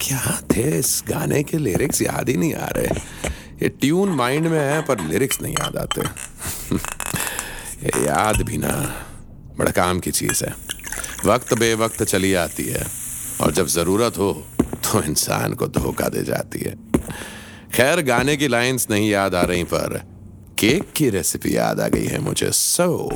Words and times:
क्या 0.00 0.40
थे 0.52 0.78
इस 0.78 1.04
गाने 1.08 1.42
के 1.42 1.58
लिरिक्स 1.58 2.02
याद 2.02 2.28
ही 2.28 2.36
नहीं 2.36 2.54
आ 2.54 2.66
रहे। 2.66 2.88
ये 3.62 3.68
ट्यून 3.68 4.08
माइंड 4.08 4.46
में 4.46 4.58
है, 4.58 4.82
पर 4.82 5.00
लिरिक्स 5.00 5.42
नहीं 5.42 5.54
याद 5.54 5.76
आते। 5.76 6.00
ये 7.84 8.04
याद 8.06 8.42
भी 8.42 8.58
ना, 8.58 8.94
बड़ा 9.58 9.70
काम 9.70 10.00
की 10.00 10.10
चीज़ 10.10 10.44
है। 10.44 10.54
वक्त 11.26 11.54
बे 11.54 11.74
वक्त 11.74 12.02
चली 12.02 12.34
आती 12.34 12.64
है, 12.64 12.86
और 13.40 13.52
जब 13.52 13.66
ज़रूरत 13.66 14.18
हो 14.18 14.32
तो 14.60 15.02
इंसान 15.02 15.54
को 15.54 15.66
धोखा 15.68 16.08
दे 16.08 16.22
जाती 16.22 16.58
है। 16.58 16.76
खैर, 17.74 18.02
गाने 18.02 18.36
की 18.36 18.48
लाइंस 18.48 18.86
नहीं 18.90 19.10
याद 19.10 19.34
आ 19.34 19.42
रही 19.42 19.64
पर। 19.64 20.17
केक 20.58 20.92
की 20.96 21.10
रेसिपी 21.10 21.56
याद 21.56 21.80
आ 21.80 21.88
गई 21.88 22.06
है 22.06 22.18
मुझे। 22.18 22.50
So 22.52 23.10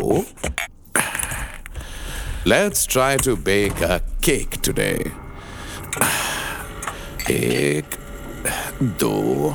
let's 2.46 2.88
try 2.88 3.16
to 3.16 3.36
bake 3.36 3.82
a 3.82 3.98
cake 3.98 4.50
today 4.64 5.12
एक, 7.30 7.84
दो। 8.82 9.54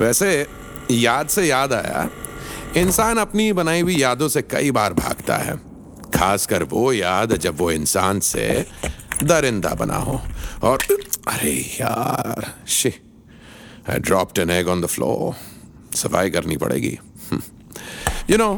वैसे, 0.00 0.46
याद 0.90 1.28
से 1.28 1.46
याद 1.46 1.72
आया, 1.72 2.08
इंसान 2.76 3.18
अपनी 3.18 3.52
बनाई 3.52 3.80
हुई 3.80 3.96
यादों 3.96 4.28
से 4.28 4.42
कई 4.42 4.70
बार 4.70 4.92
भागता 4.92 5.36
है। 5.36 5.56
खासकर 6.16 6.62
वो 6.62 6.92
याद 6.92 7.36
जब 7.36 7.58
वो 7.58 7.70
इंसान 7.70 8.20
से 8.20 8.66
दरिंदा 9.22 9.68
बना 9.68 9.96
हो। 9.96 10.22
और, 10.62 10.78
अरे 11.28 11.76
यार, 11.80 12.66
she 12.68 12.94
I 13.90 13.98
dropped 13.98 14.38
an 14.38 14.50
egg 14.50 14.68
on 14.68 14.80
the 14.80 14.86
floor 14.86 15.55
सफ़ाई 15.96 16.30
करनी 16.30 16.56
पड़ेगी। 16.56 16.98
यू 18.30 18.36
नो 18.36 18.56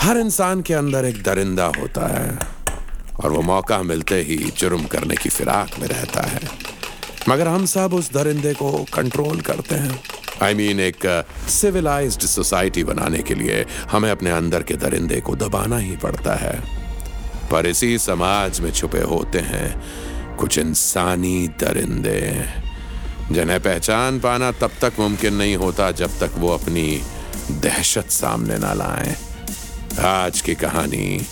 हर 0.00 0.16
इंसान 0.16 0.62
के 0.62 0.74
अंदर 0.74 1.04
एक 1.04 1.22
दरिंदा 1.22 1.64
होता 1.64 2.06
है 2.06 2.38
और 3.24 3.30
वो 3.30 3.42
मौका 3.42 3.82
मिलते 3.82 4.14
ही 4.14 4.36
जुर्म 4.36 4.84
करने 4.84 5.14
की 5.14 5.28
फिराक 5.28 5.70
में 5.80 5.88
रहता 5.88 6.22
है। 6.22 6.40
मगर 7.28 7.48
हम 7.48 7.66
सब 7.66 7.94
उस 7.94 8.12
दरिंदे 8.12 8.54
को 8.54 8.86
कंट्रोल 8.94 9.40
करते 9.40 9.74
हैं। 9.74 10.00
आई 10.42 10.54
I 10.54 10.56
मीन 10.56 10.66
mean, 10.66 10.80
एक 10.80 11.26
सिविलाइज्ड 11.48 12.20
सोसाइटी 12.20 12.84
बनाने 12.84 13.18
के 13.18 13.34
लिए 13.34 13.66
हमें 13.90 14.10
अपने 14.10 14.30
अंदर 14.30 14.62
के 14.62 14.74
दरिंदे 14.74 15.20
को 15.20 15.36
दबाना 15.36 15.78
ही 15.78 15.96
पड़ता 15.96 16.34
है। 16.34 16.62
पर 17.50 17.66
इसी 17.66 17.98
समाज 17.98 18.60
में 18.60 18.72
छुपे 18.72 19.00
होते 19.00 19.38
हैं 19.38 19.82
कुछ 20.36 20.58
इंसानी 20.58 21.48
दरिंदे। 21.48 22.61
जिन्हें 23.32 23.60
पहचान 23.60 24.18
पाना 24.20 24.50
तब 24.52 24.70
तक 24.80 24.92
मुमकिन 24.98 25.34
नहीं 25.34 25.56
होता 25.56 25.90
जब 25.90 26.18
तक 26.20 26.30
वो 26.36 26.48
अपनी 26.48 27.02
दहशत 27.50 28.10
सामने 28.10 28.58
ना 28.58 28.72
लाएँ। 28.72 29.16
आज 30.04 30.40
की 30.40 30.54
कहानी 30.54 31.26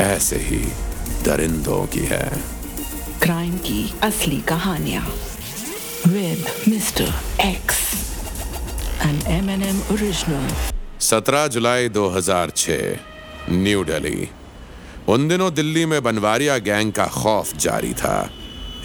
ऐसे 0.00 0.36
ही 0.36 0.58
दरिंदों 1.24 1.86
की 1.86 2.00
है। 2.00 2.28
क्राइम 3.22 3.56
की 3.58 3.94
असली 4.02 4.40
कहानियाँ। 4.40 5.02
With 6.06 6.44
mister 6.68 7.14
X 7.40 7.80
N 9.06 9.22
M 9.26 9.50
N 9.50 9.62
M 9.62 9.80
original 9.92 10.50
17 11.00 11.46
July 11.46 11.88
2006 11.88 12.98
new 13.50 13.84
Delhi. 13.84 14.28
उन 15.08 15.28
दिनों 15.28 15.54
दिल्ली 15.54 15.86
में 15.86 16.02
बनवारिया 16.02 16.58
गैंग 16.58 16.92
का 16.92 17.06
खौफ 17.06 17.56
जारी 17.56 17.92
था। 17.94 18.30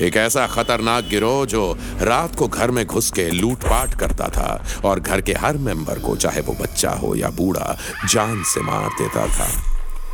एक 0.01 0.15
ऐसा 0.17 0.47
खतरनाक 0.47 1.03
गिरोह 1.03 1.45
जो 1.45 1.77
रात 2.01 2.35
को 2.35 2.47
घर 2.47 2.71
में 2.71 2.85
घुस 2.85 3.11
के 3.11 3.29
लूटपाट 3.31 3.99
करता 3.99 4.27
था 4.27 4.65
और 4.85 4.99
घर 4.99 5.21
के 5.21 5.33
हर 5.33 5.57
मेंबर 5.57 5.99
को 5.99 6.15
चाहे 6.15 6.41
वो 6.41 6.53
बच्चा 6.53 6.91
हो 6.91 7.15
या 7.15 7.29
बूढ़ा, 7.29 7.77
जान 8.09 8.43
से 8.43 8.61
मार 8.61 8.89
देता 8.89 9.27
था। 9.27 9.49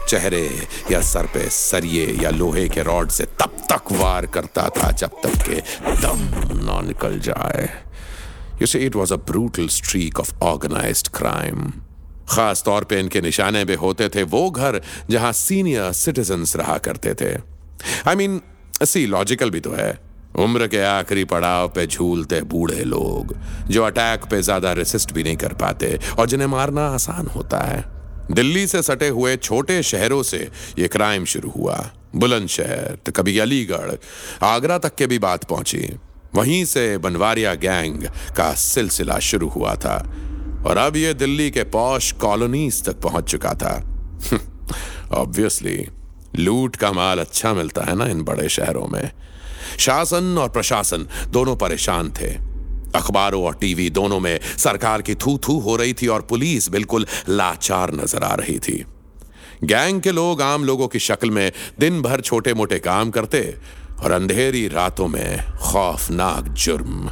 चेहरे 0.06 0.68
या 0.92 1.02
सर 1.02 1.26
पे 1.26 1.50
सरिये 1.50 2.06
या 2.24 2.30
लोहे 2.30 2.68
के 2.70 2.84
रॉड 2.84 3.10
से 3.10 3.24
तब 3.24 3.58
तक 3.72 3.92
वार 3.92 4.26
करता 4.26 4.70
था 4.70 4.92
जब 4.92 5.10
तक 5.24 5.38
के 5.50 5.62
दम 6.02 6.20
ना 6.66 6.82
निकल 6.82 7.20
जाए। 7.20 7.70
You 8.62 8.68
see 8.68 8.80
it 8.80 8.96
was 8.96 9.14
a 9.14 9.18
brutal 9.18 9.68
streak 9.68 10.20
of 10.20 10.34
organised 10.42 11.08
crime 11.08 11.72
खास 12.30 12.64
तौर 12.64 12.84
पे 12.84 13.00
इनके 13.00 13.22
निशाने 13.22 13.66
पे 13.66 13.76
होते 13.76 14.10
थे 14.10 14.24
वो 14.24 14.50
घर 14.52 14.82
जहाँ 15.10 15.34
सीनियर 15.34 15.92
सिटीजन्स 15.92 16.56
रहा 16.56 16.78
करते 16.78 17.14
थे। 17.14 17.34
I 18.08 18.14
I 18.14 18.18
mean 18.18 18.42
see 18.84 19.06
logical 19.06 19.50
भी 19.50 19.60
तो 19.60 19.72
है। 19.72 19.98
उम्र 20.40 20.68
के 20.68 20.82
आखिरी 20.82 21.24
पड़ाव 21.26 21.68
पे 21.68 21.86
झूलते 21.88 22.42
बूढ़े 22.42 22.84
लोग, 22.84 23.36
जो 23.68 23.84
अटैक 23.84 24.26
पे 24.26 24.42
ज़्यादा 24.42 24.74
रेसिस्ट 24.74 25.14
भी 25.14 25.24
नहीं 25.24 25.38
कर 25.38 25.54
पाते 25.54 26.00
और 26.20 26.28
जिन्हें 26.28 26.48
मारना 26.48 26.88
आसान 26.88 27.28
होता 27.28 27.60
है। 27.60 27.84
दिल्ली 28.32 28.68
से 28.68 28.82
सटे 28.82 29.08
हुए 29.08 29.36
छोटे 29.38 29.82
शहरों 29.84 30.22
से 30.24 30.50
ये 30.80 30.88
क्राइम 30.88 31.26
शुरू 31.26 31.50
हुआ। 31.50 31.92
बुलंदशहर 32.16 32.98
तो 33.06 33.12
कभी 33.12 33.38
अलीगढ़, 33.40 33.96
आगरा 34.44 34.78
तक 34.78 34.96
के 34.96 35.08
भी 35.08 35.20
बात 35.20 35.44
पहुँची। 35.44 36.00
वहीं 36.36 36.64
से 36.66 36.98
बनवारिया 36.98 37.54
गैंग 37.56 38.04
का 38.38 38.54
सिलसिला 38.54 39.20
शुरू 39.20 39.48
हुआ 39.50 39.76
था 39.76 39.98
और 40.68 40.78
अब 40.78 40.96
ये 40.96 41.14
दिल्ली 41.14 41.50
के 41.52 41.64
पौश 41.64 42.12
कॉलोनीज 42.12 42.84
तक 42.86 43.02
पहुँच 43.02 43.30
चुका 43.32 43.54
था। 43.54 43.76
ऑब्वियसली 45.12 45.78
लूट 46.40 46.76
का 46.76 46.92
माल 46.92 47.20
अच्छा 47.20 47.54
मिलता 47.54 47.84
है 47.84 47.96
ना 47.96 48.06
इन 48.08 48.24
बड़े 48.24 48.50
शहरों 48.50 48.88
में। 48.88 49.12
शासन 49.80 50.38
और 50.38 50.50
प्रशासन 50.50 51.08
दोनों 51.30 51.56
परेशान 51.56 52.12
थे। 52.12 52.30
अखबारों 52.96 53.44
और 53.46 53.56
टीवी 53.56 53.90
दोनों 53.90 54.20
में 54.20 54.40
सरकार 54.58 55.02
की 55.02 55.16
थू 55.16 55.38
थू 55.38 55.60
हो 55.60 55.76
रही 55.76 55.94
थी 55.94 56.08
और 56.08 56.22
पुलिस 56.22 56.70
बिल्कुल 56.70 57.06
लाचार 57.30 57.94
नज़र 57.94 58.24
आ 58.24 58.34
रही 58.36 58.58
थी। 58.60 58.84
गैंग 59.64 60.02
के 60.02 60.12
लोग 60.12 60.42
आम 60.42 60.64
लोगों 60.66 60.88
की 60.88 61.00
शक्ल 61.00 61.32
में 61.32 61.52
दिन 61.80 62.02
भर 62.02 62.22
छोटे 62.22 62.54
मोटे 62.54 62.80
काम 62.80 63.10
करते 63.12 63.42
और 64.04 64.12
अंधेरी 64.12 64.68
रातों 64.68 65.08
में 65.08 65.58
खौफनाक 65.62 66.48
जुर्म। 66.58 67.10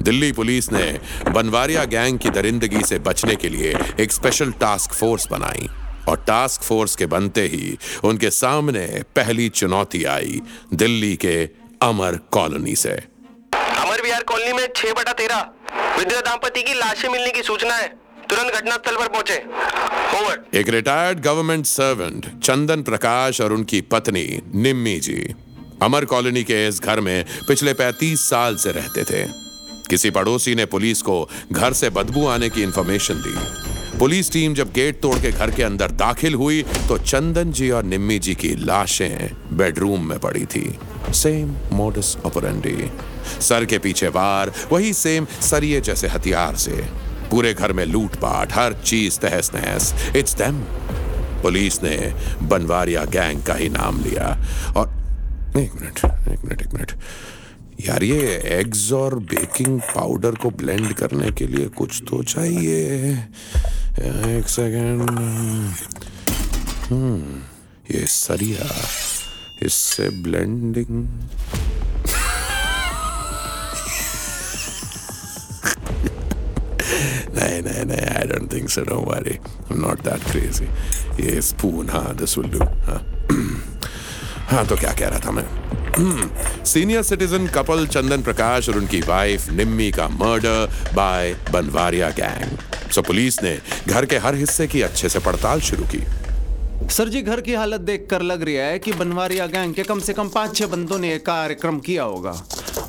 दिल्ली 0.00 0.32
पुलिस 0.32 0.72
ने 0.72 0.86
बनवारिया 1.30 1.84
गैंग 1.84 2.18
की 2.18 2.30
दरिंदगी 2.30 2.82
से 2.84 2.98
बचने 2.98 3.36
के 3.36 3.48
लिए 3.48 3.74
एक 4.00 4.12
स्पेशल 4.12 4.50
टास्क 4.52 4.92
फोर्स 4.92 5.26
बनाई। 5.30 5.68
और 6.08 6.24
टास्क 6.26 6.62
फोर्स 6.62 6.96
के 6.96 7.06
बनते 7.06 7.46
ही 7.46 7.76
उनके 8.04 8.30
सामने 8.30 8.86
पहली 9.16 9.48
चुनौती 9.48 10.04
आई 10.04 10.40
दिल्ली 10.74 11.14
के 11.16 11.36
अमर 11.82 12.18
कॉलोनी 12.30 12.74
से। 12.76 12.90
अमर 12.90 14.02
विहार 14.02 14.22
कॉलोनी 14.22 14.52
में 14.52 14.68
छह 14.76 14.92
बटा 14.92 15.12
तेरह 15.12 15.50
विद्या 15.98 16.20
दाम्पति 16.20 16.62
की 16.62 16.74
लाशें 16.74 17.08
मिलने 17.08 17.30
की 17.30 17.42
सूचना 17.42 17.74
है। 17.74 17.88
तुरंत 18.30 18.52
घटनास्थल 18.52 18.96
पर 18.96 19.08
पहुँचे। 19.08 19.36
ओवर 20.18 20.44
एक 20.54 20.68
retired 20.68 21.20
government 21.20 21.66
servant 21.66 22.26
Chandan 22.42 22.82
Prakash 22.82 23.40
और 23.40 23.52
उनकी 23.52 23.80
पत्नी 23.80 24.42
निम्मी 24.54 24.98
जी 25.00 25.34
अमर 25.82 26.04
कॉलोनी 26.04 26.42
के 26.44 26.66
इस 26.68 26.80
घर 26.80 27.00
में 27.00 27.24
पिछले 27.48 27.74
35 27.74 28.28
साल 28.30 28.56
से 28.56 28.72
रहते 28.72 29.04
थे। 29.04 29.24
किसी 29.90 30.10
पड़ोसी 30.10 30.54
ने 30.54 30.66
पुलिस 30.66 31.02
को 31.02 31.28
घर 31.52 31.72
से 31.72 31.90
बदबू 31.90 32.26
आने 32.26 32.48
की 32.50 32.62
इंफॉर्मेशन 32.62 33.14
दी। 33.14 33.75
पुलिस 33.98 34.30
टीम 34.32 34.54
जब 34.54 34.72
गेट 34.72 35.00
तोड़ 35.00 35.18
के 35.18 35.30
घर 35.30 35.50
के 35.50 35.62
अंदर 35.62 35.90
दाखिल 35.90 36.34
हुई 36.34 36.62
तो 36.88 36.98
चंदन 36.98 37.52
जी 37.52 37.70
और 37.70 37.84
निम्मी 37.84 38.18
जी 38.18 38.34
की 38.34 38.48
लाशें 38.56 39.30
बेडरूम 39.56 40.04
में 40.08 40.18
पड़ी 40.18 40.44
थी। 40.46 40.78
सेम 41.14 41.54
मोडस 41.72 42.16
ऑपरेंडी 42.26 42.90
सर 43.40 43.64
के 43.64 43.78
पीछे 43.78 44.08
वार, 44.08 44.52
वही 44.72 44.92
सेम 44.92 45.26
सरिये 45.40 45.80
जैसे 45.80 46.08
हथियार 46.08 46.56
से। 46.56 46.84
पूरे 47.30 47.54
घर 47.54 47.72
में 47.72 47.84
लूटपाट, 47.86 48.52
हर 48.52 48.72
चीज़ 48.84 49.18
तहस 49.18 49.50
नहस 49.54 49.94
इट्स 50.16 50.34
देम 50.34 50.60
पुलिस 51.42 51.82
ने 51.82 52.14
बनवारिया 52.42 53.04
गैंग 53.04 53.42
का 53.42 53.54
ही 53.54 53.68
नाम 53.68 54.02
लिया। 54.04 54.28
और 54.76 54.88
एक 55.56 55.72
मिनट 55.74 56.04
एक 56.28 56.44
मिनट 56.44 56.62
एक 56.62 56.74
मिनट। 56.74 56.92
यार, 57.88 58.04
ये 58.04 58.42
एग्स 58.52 58.92
और 58.92 59.14
बेकिंग 59.14 59.80
पाउडर 59.80 60.34
को 60.34 60.50
ब्लेंड 60.50 60.92
करने 60.92 61.30
के 61.30 61.46
लिए 61.46 61.66
कुछ 61.66 62.02
तो 62.10 62.22
चाहिए। 62.22 63.14
एक 64.00 64.48
सेकेंड 64.48 65.10
हम्म 66.90 67.40
ये 67.94 68.06
सरिया, 68.06 68.66
इससे 69.62 70.08
ब्लेंडिंग 70.08 70.86
नहीं 77.34 77.62
नहीं 77.62 77.84
नहीं 77.84 78.06
I 78.06 78.26
don't 78.26 78.52
think 78.52 78.68
so 78.70 78.80
don't 78.80 79.08
worry 79.08 79.30
I 79.30 79.74
am 79.74 79.80
not 79.80 80.00
that 80.00 80.30
crazy 80.30 80.64
ये 81.26 81.40
स्पून 81.42 81.90
हाँ 81.90 82.16
दिस 82.16 82.38
विल 82.38 82.50
डू 82.50 82.58
हाँ. 82.58 83.26
हाँ 84.48 84.66
तो 84.66 84.76
क्या 84.76 84.92
कह 84.92 85.08
रहा 85.08 85.18
था 85.18 85.30
मैं? 85.30 85.46
Senior 85.98 87.02
citizen 87.02 87.46
couple 87.46 87.86
Chandan 87.86 88.22
Prakash 88.22 88.68
और 88.68 88.76
उनकी 88.76 89.00
वाइफ 89.00 89.48
निम्मी 89.50 89.90
का 89.90 90.08
murder 90.08 90.92
by 90.94 91.34
Banwaria 91.52 92.10
gang 92.10 92.90
so 92.92 93.02
police 93.02 93.42
ने 93.42 93.58
घर 93.88 94.06
के 94.06 94.16
हर 94.18 94.34
हिस्से 94.34 94.66
की 94.66 94.82
अच्छे 94.82 95.08
से 95.08 95.18
पड़ताल 95.18 95.60
शुरू 95.60 95.84
की। 95.84 96.02
सर 96.88 97.08
जी, 97.08 97.22
घर 97.22 97.40
की 97.40 97.54
हालत 97.54 97.80
देखकर 97.80 98.22
लग 98.22 98.42
रहा 98.42 98.66
है 98.66 98.78
कि 98.78 98.92
बनवारिया 98.92 99.46
गैंग 99.46 99.74
के 99.74 99.82
कम 99.82 100.00
से 100.00 100.12
कम 100.12 100.28
पाँच 100.28 100.56
छह 100.56 100.66
बंदों 100.66 100.98
ने 100.98 101.16
कार्यक्रम 101.18 101.78
किया 101.78 102.02
होगा। 102.02 102.32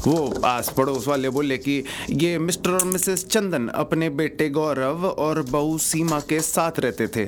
वो 0.07 0.42
आस 0.45 0.69
पड़ोस 0.78 1.07
वाले 1.07 1.30
बोले 1.30 1.57
कि 1.57 1.84
ये 2.12 2.38
मिस्टर 2.39 2.72
और 2.72 2.84
मिसेस 2.86 3.25
चंदन 3.25 3.68
अपने 3.75 4.10
बेटे 4.12 4.50
गौरव 4.50 5.06
और 5.07 5.42
बहू 5.42 5.78
सीमा 5.78 6.19
के 6.19 6.39
साथ 6.39 6.80
रहते 6.80 7.07
थे। 7.07 7.25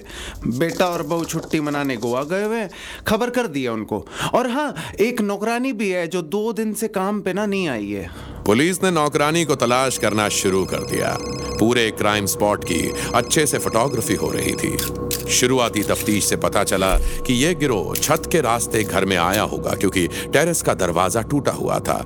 बेटा 0.47 0.87
और 0.87 1.03
बहू 1.03 1.25
छुट्टी 1.25 1.59
मनाने 1.59 1.97
गोवा 1.97 2.23
गए 2.23 2.43
हुए 2.43 2.67
खबर 3.07 3.29
कर 3.29 3.47
दिया 3.47 3.73
उनको। 3.73 4.05
और 4.33 4.49
हाँ 4.49 4.73
एक 4.99 5.21
नौकरानी 5.21 5.73
भी 5.73 5.89
है 5.89 6.07
जो 6.07 6.21
दो 6.21 6.51
दिन 6.53 6.73
से 6.73 6.87
काम 6.89 7.21
पे 7.21 7.33
ना 7.33 7.45
नहीं 7.45 7.67
आई 7.67 7.89
है। 7.89 8.09
पुलिस 8.45 8.83
ने 8.83 8.91
नौकरानी 8.91 9.43
को 9.45 9.55
तलाश 9.55 9.97
करना 9.97 10.27
शुरू 10.29 10.63
कर 10.65 10.83
दिया। 10.83 11.17
पूरे 11.59 11.89
क्राइम 11.91 12.25
स्पॉट 12.25 12.63
की 12.63 12.81
अच्छे 13.15 13.45
से 13.45 13.57
फोटोग्राफी 13.57 14.15
हो 14.15 14.29
रही 14.31 14.53
थी। 14.53 15.29
शुरुआती 15.29 15.83
तफ्तीश 15.83 16.25
से 16.25 16.35
पता 16.37 16.63
चला 16.63 16.95
कि 17.27 17.33
यह 17.33 17.53
गिरोह 17.53 17.95
छत 17.95 18.29
के 18.31 18.41
रास्ते 18.41 18.83
घर 18.83 19.05
में 19.05 19.17
आया 19.17 19.41
होगा 19.43 19.75
क्योंकि 19.75 20.07
टेरेस 20.33 20.61
का 20.61 20.73
दरवाज़ा 20.73 21.21
टूटा 21.21 21.51
हुआ 21.51 21.79
था। 21.79 21.99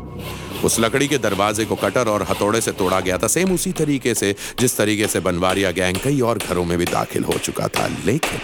उस 0.63 0.80
लकड़ी 0.80 1.07
के 1.07 1.18
दरवाजे 1.18 1.65
को 1.65 1.75
कटर 1.75 2.07
और 2.07 2.24
हथौड़े 2.24 2.62
से 2.62 2.71
तोड़ा 2.71 3.00
गया 3.00 3.18
था। 3.18 3.27
सेम 3.27 3.51
उसी 3.51 3.71
तरीके 3.71 4.15
से, 4.15 4.36
जिस 4.60 4.77
तरीके 4.77 5.07
से 5.07 5.19
बनवारिया 5.19 5.71
गैंग 5.71 5.98
कई 5.98 6.21
और 6.21 6.38
घरों 6.38 6.65
में 6.65 6.77
भी 6.77 6.86
दाखिल 6.86 7.24
हो 7.24 7.33
चुका 7.33 7.68
था। 7.68 7.88
लेकिन 8.06 8.39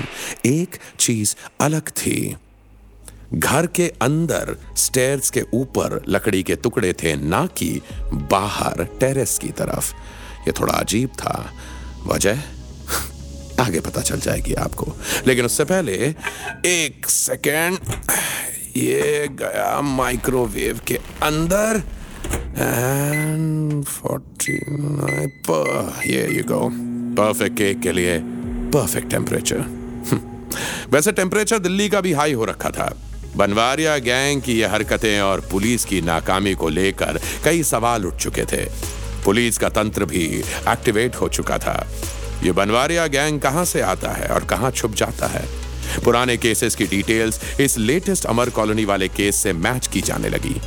एक 0.45 0.77
चीज़ 0.99 1.35
अलग 1.61 1.81
थी। 1.81 2.37
घर 3.33 3.67
के 3.67 3.93
अंदर 4.01 4.57
स्टेयर्स 4.77 5.29
के 5.29 5.43
ऊपर 5.53 6.03
लकड़ी 6.09 6.43
के 6.43 6.55
टुकड़े 6.55 6.93
थे, 6.93 7.15
ना 7.15 7.45
कि 7.45 7.81
बाहर 8.13 8.83
टेरेस 8.99 9.39
की 9.39 9.49
तरफ़। 9.49 9.93
ये 10.47 10.51
थोड़ा 10.51 10.73
अजीब 10.73 11.09
था। 11.09 11.53
वजह? 12.05 12.37
आगे 13.59 13.79
पता 13.79 14.01
चल 14.01 14.19
जाएगी 14.19 14.53
आपको। 14.53 14.93
लेकिन 15.27 15.45
उससे 15.45 15.63
पहले, 15.63 16.15
एक 16.65 17.09
सेकेंड 17.09 17.79
ये 18.77 19.27
गया 19.31 19.81
माइक्रोवेव 19.81 20.79
के 20.87 20.95
अंदर। 21.23 21.98
एंड 22.57 23.83
फोर्टी 23.83 24.53
ये 26.11 26.27
यू 26.37 26.43
गो 26.43 26.69
परफेक्ट 27.23 27.57
केक 27.57 27.79
के 27.79 27.91
लिए 27.91 28.19
परफेक्ट 28.73 29.09
टेम्परेचर 29.09 29.65
वैसे 30.93 31.11
टेम्परेचर 31.11 31.59
दिल्ली 31.59 31.89
का 31.89 32.01
भी 32.01 32.13
हाई 32.13 32.33
हो 32.33 32.45
रखा 32.45 32.69
था. 32.69 32.93
बनवारिया 33.37 33.97
गैंग 33.97 34.41
की 34.41 34.53
ये 34.53 34.67
हरकतें 34.67 35.21
और 35.21 35.41
पुलिस 35.51 35.85
की 35.85 36.01
नाकामी 36.01 36.53
को 36.53 36.69
लेकर 36.69 37.19
कई 37.45 37.63
सवाल 37.63 38.05
उठ 38.05 38.15
चुके 38.15 38.45
थे. 38.45 38.65
पुलिस 39.25 39.57
का 39.57 39.69
तंत्र 39.69 40.05
भी 40.05 40.25
एक्टिवेट 40.69 41.15
हो 41.15 41.29
चुका 41.29 41.57
था. 41.57 41.87
ये 42.43 42.51
बनवारिया 42.51 43.07
गैंग 43.07 43.39
कहाँ 43.41 43.65
से 43.65 43.81
आता 43.81 44.11
है 44.11 44.27
और 44.27 44.45
कहाँ 44.45 44.71
छुप 44.71 44.95
जाता 44.95 45.27
है? 45.27 45.45
पुराने 46.05 46.37
केसेस 46.37 46.75
की 46.75 46.85
डिटेल्स 46.85 47.41
इस 47.61 47.77
लेटेस्ट 47.77 48.25
अमर 48.25 48.49
कॉलोनी 48.49 48.85
वाले 48.85 49.07
केस 49.07 49.35
से 49.35 49.53
मैच 49.53 49.87
की 49.87 50.01
जाने 50.01 50.29
लगी. 50.29 50.61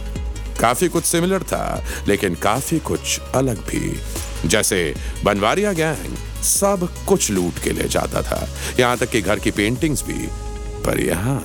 काफ़ी 0.60 0.88
कुछ 0.88 1.04
सिमिलर 1.04 1.42
था 1.42 1.82
लेकिन 2.08 2.34
काफ़ी 2.42 2.78
कुछ 2.80 3.18
अलग 3.34 3.58
भी। 3.68 4.48
जैसे 4.48 4.94
बनवारिया 5.24 5.72
गैंग 5.72 6.16
सब 6.44 6.88
कुछ 7.08 7.30
लूट 7.30 7.62
के 7.64 7.70
ले 7.72 7.88
जाता 7.88 8.22
था। 8.22 8.46
यहाँ 8.80 8.96
तक 8.98 9.10
कि 9.10 9.20
घर 9.20 9.38
की 9.38 9.50
पेंटिंग्स 9.50 10.02
भी। 10.04 10.26
पर 10.84 11.00
यहाँ 11.00 11.40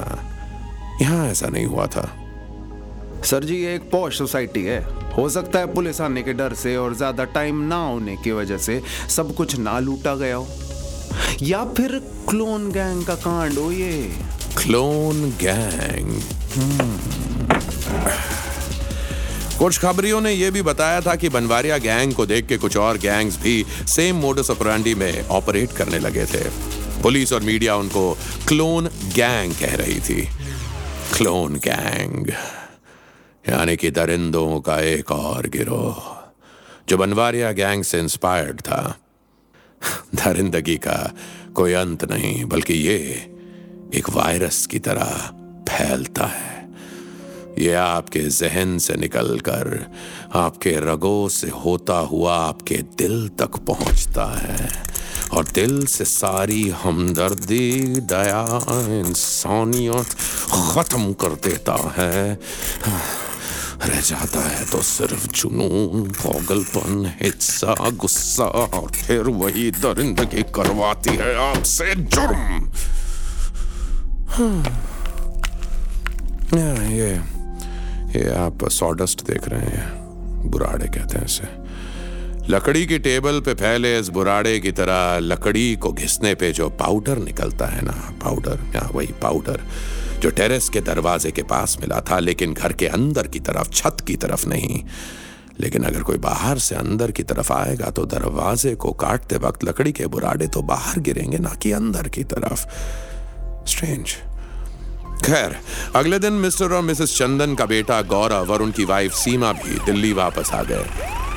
यहाँ 1.01 1.27
ऐसा 1.27 1.47
नहीं 1.47 1.65
हुआ 1.65 1.85
था। 1.87 2.09
सर 3.25 3.43
जी 3.43 3.55
ये 3.55 3.75
एक 3.75 3.89
पॉश 3.91 4.17
सोसाइटी 4.17 4.63
है। 4.63 4.79
हो 5.13 5.27
सकता 5.29 5.59
है 5.59 5.73
पुलिस 5.73 6.01
आने 6.01 6.21
के 6.23 6.33
डर 6.33 6.53
से 6.53 6.75
और 6.77 6.95
ज़्यादा 6.95 7.23
टाइम 7.33 7.61
ना 7.67 7.75
होने 7.77 8.15
की 8.23 8.31
वजह 8.31 8.57
से 8.57 8.81
सब 9.09 9.33
कुछ 9.35 9.57
ना 9.57 9.77
लूटा 9.79 10.15
गया 10.15 10.35
हो। 10.35 10.47
या 11.41 11.63
फिर 11.77 11.99
क्लोन 12.29 12.71
गैंग 12.71 13.05
का 13.05 13.15
कांड 13.17 13.57
हो 13.57 13.71
ये। 13.71 13.91
क्लोन 14.57 15.29
गैंग 15.41 16.19
कुछ 19.59 19.77
खबरियों 19.79 20.21
ने 20.21 20.31
यह 20.31 20.51
भी 20.51 20.61
बताया 20.61 21.01
था 21.01 21.15
कि 21.15 21.29
बनवारिया 21.29 21.77
गैंग 21.77 22.13
को 22.13 22.25
देख 22.25 22.47
के 22.47 22.57
कुछ 22.57 22.77
और 22.77 22.97
गैंग्स 22.97 23.39
भी 23.41 23.65
सेम 23.87 24.15
मोडस 24.15 24.49
ऑपरेंडी 24.49 24.95
में 24.95 25.27
ऑपरेट 25.27 25.71
करने 25.71 25.99
लगे 25.99 26.25
थे। 26.25 26.43
पुलिस 27.01 27.33
और 27.33 27.41
मीडिया 27.41 27.75
उनको 27.75 28.17
क्लोन 28.47 28.87
गैंग 29.15 29.53
कह 29.53 29.75
रही 29.75 29.99
थी। 29.99 30.21
क्लोन 31.17 31.55
गैंग 31.55 32.27
यानी 33.49 33.75
कि 33.75 33.91
दरिंदों 33.91 34.59
का 34.61 34.79
एक 34.79 35.11
और 35.11 35.47
गिरोह, 35.47 36.31
जो 36.89 36.97
बनवारिया 36.97 37.51
गैंग 37.51 37.83
से 37.83 37.99
इंस्पायर्ड 37.99 38.61
था। 38.61 38.97
दरिंदगी 40.15 40.75
का 40.75 41.13
कोई 41.55 41.73
अंत 41.73 42.11
नहीं, 42.11 42.45
बल्कि 42.45 42.73
ये 42.73 42.97
एक 43.93 44.09
वायरस 44.09 44.65
की 44.65 44.79
तरह 44.79 45.31
फैलता 45.69 46.25
है। 46.25 46.56
ये 47.57 47.73
आपके 47.73 48.19
जहन 48.19 48.77
से 48.77 48.95
निकलकर 48.95 49.85
आपके 50.35 50.71
रगों 50.81 51.27
से 51.29 51.49
होता 51.55 51.97
हुआ 52.07 52.35
आपके 52.37 52.75
दिल 52.97 53.27
तक 53.39 53.57
पहुँचता 53.67 54.25
है। 54.37 54.69
और 55.33 55.45
दिल 55.45 55.85
से 55.85 56.05
सारी 56.05 56.69
हमदर्दी 56.83 57.71
दया 58.11 58.43
इंसानियत 58.99 60.13
खत्म 60.73 61.13
कर 61.13 61.33
देता 61.43 61.75
है। 61.97 62.39
रह 63.85 63.99
जाता 64.01 64.39
है 64.39 64.65
तो 64.65 64.81
सिर्फ़ 64.81 65.27
जुनून 65.33 66.09
पागलपन 66.11 67.11
हिस्सा 67.21 67.75
गुस्सा 67.89 68.43
और 68.43 68.91
फिर 68.91 69.29
वही 69.35 69.69
दरिंदगी 69.71 70.43
करवाती 70.55 71.15
है 71.15 71.35
आपसे 71.43 71.95
जुर्म। 71.95 72.69
हाँ, 74.27 74.61
ये 76.91 77.36
ये 78.17 78.29
आप 78.29 78.67
सॉडस्ट 78.69 79.21
देख 79.23 79.47
रहे 79.49 79.65
हैं, 79.65 80.49
बुराड़े 80.51 80.87
कहते 80.87 81.17
हैं 81.17 81.25
इसे। 81.25 81.47
लकड़ी 82.49 82.85
की 82.85 82.97
टेबल 82.99 83.39
पे 83.39 83.53
फैले 83.53 83.97
इस 83.99 84.09
बुराड़े 84.09 84.59
की 84.59 84.71
तरह 84.71 85.19
लकड़ी 85.19 85.75
को 85.75 85.91
घिसने 85.91 86.33
पे 86.35 86.51
जो 86.51 86.69
पाउडर 86.69 87.17
निकलता 87.17 87.65
है 87.65 87.81
ना 87.81 87.91
पाउडर 88.23 88.59
या 88.75 88.89
वही 88.93 89.13
पाउडर 89.21 89.61
जो 90.19 90.29
टेरेस 90.29 90.69
के 90.69 90.81
दरवाजे 90.81 91.31
के 91.31 91.43
पास 91.43 91.77
मिला 91.81 91.99
था, 92.01 92.19
लेकिन 92.19 92.53
घर 92.53 92.73
के 92.73 92.87
अंदर 92.87 93.27
की 93.27 93.39
तरफ़, 93.39 93.69
छत 93.69 93.97
की 94.07 94.15
तरफ़ 94.15 94.47
नहीं। 94.47 94.83
लेकिन 95.59 95.83
अगर 95.83 96.03
कोई 96.03 96.17
बाहर 96.17 96.59
से 96.59 96.75
अंदर 96.75 97.11
की 97.11 97.23
तरफ़ 97.23 97.51
आएगा 97.53 97.89
तो 97.89 98.05
दरवाजे 98.05 98.73
को 98.75 98.91
काटते 98.93 99.37
वक्त 99.37 99.63
लकड़ी 99.63 99.91
के 99.91 100.07
बुराड़े 100.07 100.47
तो 100.47 100.61
बाहर 100.61 100.99
गिरेंगे, 100.99 101.37
ना 101.37 101.53
कि 101.53 101.71
अंदर 101.71 102.07
की 102.07 102.23
तरफ़। 102.23 102.65
स्ट्रेंज 103.67 104.15
खैर 105.25 105.55
अगले 105.95 106.19
दिन 106.19 106.33
मिस्टर 106.33 106.73
और 106.73 106.81
मिसेस 106.81 107.17
चंदन 107.17 107.55
का 107.55 107.65
बेटा 107.65 108.01
गौरव 108.01 108.51
और 108.51 108.61
उनकी 108.61 108.85
वाइफ 108.85 109.13
सीमा 109.13 109.51
भी 109.53 109.79
दिल्ली 109.85 110.13
वापस 110.13 110.51
आ 110.53 110.63
गए। 110.63 110.85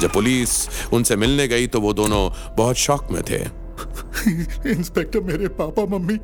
जब 0.01 0.13
पुलिस 0.13 0.69
उनसे 0.93 1.17
मिलने 1.17 1.49
गई 1.49 1.67
तो 1.67 1.81
वो 1.81 1.93
दोनों 1.93 2.55
बहुत 2.57 2.77
शौक 2.77 3.11
में 3.11 3.23
थे। 3.23 3.39
इंस्पेक्टर 4.71 5.21
मेरे 5.21 5.49
पापा 5.49 5.83
मम्मी। 5.97 6.17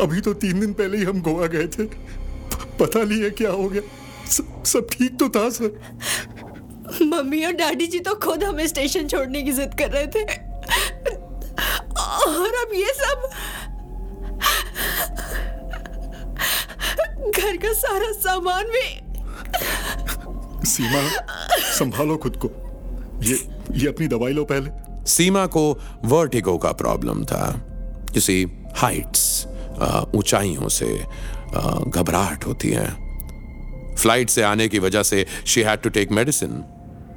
अभी 0.00 0.20
तो 0.20 0.34
तीन 0.34 0.60
दिन 0.60 0.72
पहले 0.72 0.98
ही 0.98 1.04
हम 1.04 1.20
गोवा 1.22 1.46
गए 1.46 1.66
थे। 1.66 1.84
पता 2.80 3.04
नहीं 3.04 3.22
है 3.22 3.30
क्या 3.30 3.50
हो 3.50 3.68
गया। 3.68 3.82
सब, 4.30 4.64
सब 4.64 4.88
ठीक 4.92 5.18
तो 5.18 5.28
था 5.28 5.48
सर। 5.50 5.80
मम्मी 7.02 7.44
और 7.44 7.52
डैडी 7.52 7.86
जी 7.86 7.98
तो 7.98 8.14
खुद 8.14 8.44
हमें 8.44 8.66
स्टेशन 8.66 9.08
छोड़ने 9.08 9.42
की 9.42 9.52
जिद 9.52 9.70
कर 9.78 9.90
रहे 9.90 10.06
थे। 10.06 10.22
और 11.98 12.54
अब 12.66 12.74
ये 12.74 12.92
सब 12.94 13.28
घर 17.18 17.56
का 17.56 17.72
सारा 17.72 18.10
सामान 18.12 18.64
भी। 18.64 18.88
सीमा 20.66 21.02
संभालो 21.74 22.16
खुद 22.16 22.36
को। 22.36 22.50
ये 23.22 23.34
ये 23.72 23.88
अपनी 23.88 24.06
दवाई 24.06 24.32
लो 24.32 24.44
पहले। 24.44 24.70
सीमा 25.10 25.46
को 25.46 25.72
वर्टिगो 26.04 26.56
का 26.58 26.72
प्रॉब्लम 26.72 27.24
था। 27.24 27.44
किसी 28.14 28.46
हाइट्स 28.76 29.46
ऊंचाइयों 30.14 30.68
से 30.68 30.86
घबराहट 31.90 32.46
होती 32.46 32.70
है। 32.70 32.86
फ़्लाइट 33.96 34.30
से 34.30 34.42
आने 34.42 34.68
की 34.68 34.78
वजह 34.78 35.02
से 35.02 35.26
she 35.46 35.62
had 35.62 35.80
to 35.80 35.90
take 35.90 36.10
medicine 36.10 36.62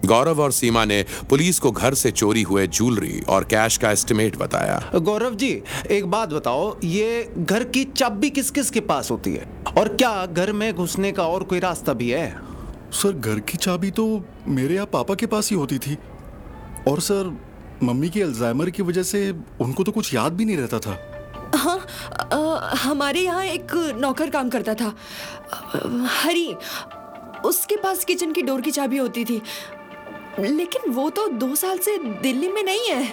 Gaurav 0.06 0.42
और 0.42 0.52
सीमा 0.52 0.84
ने 0.86 1.04
पुलिस 1.30 1.60
को 1.60 1.72
घर 1.72 1.94
से 1.94 2.12
चोरी 2.12 2.42
हुए 2.42 2.68
ज्वेलरी 2.68 3.22
और 3.30 3.44
कैश 3.44 3.78
का 3.78 3.92
एस्टिमेट 3.92 4.36
बताया। 4.36 4.92
गौरव 4.96 5.36
जी 5.36 5.52
एक 5.92 6.06
बात 6.06 6.30
बताओ 6.30 6.80
ये 6.84 7.34
घर 7.38 7.64
की 7.64 7.84
चाबी 7.84 8.30
किस 8.30 8.52
किस 8.52 8.70
के 8.70 8.80
पास 8.80 9.12
होती 9.12 9.34
है? 9.34 9.48
और 9.78 9.88
क्या 9.88 10.26
घर 10.26 10.52
में 10.52 10.74
घुसने 10.74 11.12
का 11.12 11.28
और 11.28 11.44
कोई 11.44 11.60
रास्ता 11.60 11.94
भी 11.94 12.10
है? 12.10 12.36
सर 12.94 13.12
घर 13.12 13.40
की 13.40 13.58
चाबी 13.58 13.92
तो 13.92 14.26
मेरे 14.48 14.76
या 14.76 14.86
पापा 14.86 15.16
के 15.16 15.26
पास 15.26 15.50
ही 15.50 15.56
होती 15.56 15.78
थी। 15.78 15.98
और 16.88 17.00
सर 17.00 17.38
मम्मी 17.84 18.10
की 18.10 18.22
अल्जाइमर 18.22 18.70
की 18.70 18.84
वजह 18.84 19.04
से 19.04 19.30
उनको 19.62 19.84
तो 19.84 19.92
कुछ 19.92 20.14
याद 20.14 20.34
भी 20.34 20.46
नहीं 20.46 20.58
रहता 20.58 20.80
था। 20.80 20.98
हाँ 21.56 21.80
अ, 22.32 22.76
हमारे 22.76 23.20
यहाँ 23.20 23.44
एक 23.46 23.96
नौकर 23.98 24.30
काम 24.30 24.50
करता 24.50 24.74
था। 24.74 24.94
हरी 26.22 26.54
उसके 27.46 27.76
पास 27.76 28.06
किचन 28.06 28.32
की 28.32 28.42
डोर 28.42 28.62
की 28.62 28.72
चाबी 28.72 28.98
होती 28.98 29.26
थी। 29.26 29.42
लेकिन 30.40 30.92
वो 30.92 31.10
तो 31.10 31.28
दो 31.28 31.56
साल 31.56 31.78
से 31.78 31.98
दिल्ली 31.98 32.48
में 32.48 32.64
नहीं 32.64 32.90
है। 32.90 33.04